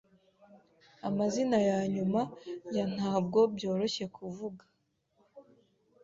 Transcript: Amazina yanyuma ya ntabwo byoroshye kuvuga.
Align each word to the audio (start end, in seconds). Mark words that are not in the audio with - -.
Amazina 1.09 1.57
yanyuma 1.69 2.21
ya 2.75 2.85
ntabwo 2.95 3.39
byoroshye 3.55 4.05
kuvuga. 4.15 4.63